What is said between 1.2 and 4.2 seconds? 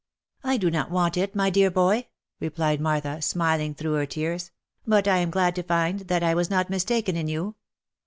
my dear boy '."replied Martha, smiling through her